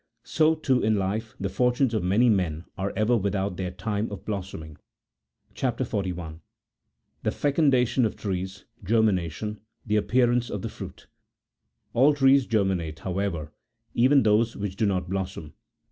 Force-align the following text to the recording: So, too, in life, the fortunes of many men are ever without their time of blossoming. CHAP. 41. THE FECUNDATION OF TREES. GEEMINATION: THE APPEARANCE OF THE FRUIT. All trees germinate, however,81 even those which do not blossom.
So, 0.23 0.55
too, 0.55 0.81
in 0.81 0.95
life, 0.95 1.35
the 1.39 1.47
fortunes 1.47 1.93
of 1.93 2.01
many 2.01 2.27
men 2.27 2.65
are 2.75 2.91
ever 2.95 3.15
without 3.15 3.55
their 3.57 3.69
time 3.69 4.11
of 4.11 4.25
blossoming. 4.25 4.79
CHAP. 5.53 5.83
41. 5.85 6.41
THE 7.21 7.29
FECUNDATION 7.29 8.03
OF 8.07 8.15
TREES. 8.15 8.65
GEEMINATION: 8.83 9.59
THE 9.85 9.97
APPEARANCE 9.97 10.49
OF 10.49 10.63
THE 10.63 10.69
FRUIT. 10.69 11.05
All 11.93 12.15
trees 12.15 12.47
germinate, 12.47 13.01
however,81 13.01 13.51
even 13.93 14.23
those 14.23 14.55
which 14.57 14.75
do 14.75 14.87
not 14.87 15.07
blossom. 15.07 15.53